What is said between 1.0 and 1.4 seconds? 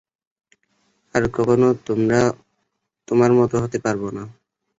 আর